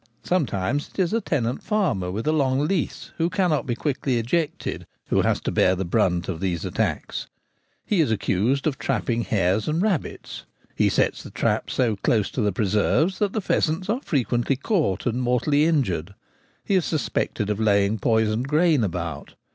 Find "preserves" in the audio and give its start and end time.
12.51-13.19